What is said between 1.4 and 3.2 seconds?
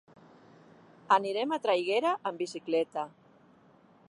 a Traiguera amb bicicleta.